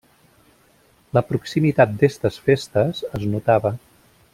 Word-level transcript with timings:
La 1.17 1.23
proximitat 1.33 1.95
d’estes 2.01 2.41
festes 2.49 3.07
es 3.19 3.31
notava. 3.37 3.77